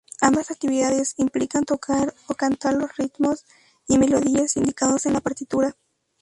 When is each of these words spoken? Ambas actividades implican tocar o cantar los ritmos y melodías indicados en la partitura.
Ambas 0.19 0.49
actividades 0.49 1.13
implican 1.19 1.63
tocar 1.63 2.15
o 2.25 2.33
cantar 2.33 2.73
los 2.73 2.97
ritmos 2.97 3.45
y 3.87 3.99
melodías 3.99 4.57
indicados 4.57 5.05
en 5.05 5.13
la 5.13 5.21
partitura. 5.21 5.77